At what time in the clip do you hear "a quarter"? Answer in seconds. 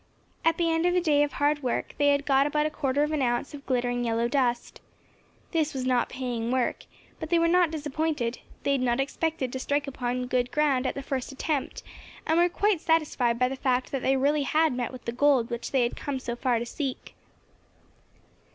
2.65-3.03